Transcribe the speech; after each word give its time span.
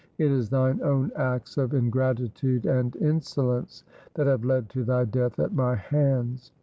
It 0.17 0.31
is 0.31 0.49
thine 0.49 0.81
own 0.81 1.11
acts 1.15 1.57
of 1.59 1.75
in 1.75 1.91
gratitude 1.91 2.65
and 2.65 2.95
insolence 2.95 3.83
that 4.15 4.25
have 4.25 4.43
led 4.43 4.67
to 4.69 4.83
thy 4.83 5.05
death 5.05 5.37
at 5.39 5.53
my 5.53 5.75
hands. 5.75 6.51